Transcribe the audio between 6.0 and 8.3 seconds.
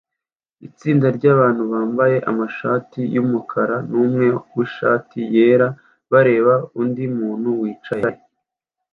bareba undi muntu wicaye